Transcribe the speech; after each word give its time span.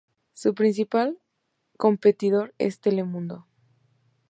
Su 0.33 0.55
principal 0.55 1.19
competidor 1.77 2.55
es 2.57 2.79
Telemundo. 2.79 3.45